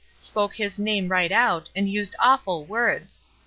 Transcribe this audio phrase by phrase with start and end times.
[0.17, 3.21] spoke His name right out, and used awful words.